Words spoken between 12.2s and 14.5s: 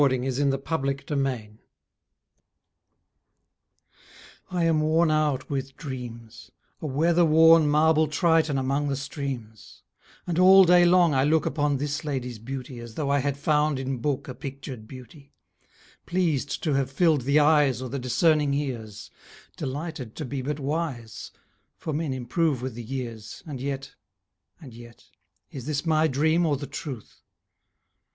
beauty As though I had found in book A